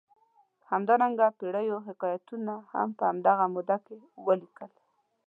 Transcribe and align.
همدارنګه 0.71 1.27
پېړیو 1.39 1.77
حکایتونه 1.87 2.53
هم 2.73 2.89
په 2.97 3.03
همدغه 3.09 3.45
موده 3.55 3.77
کې 3.85 3.97
ولیکل. 4.27 4.71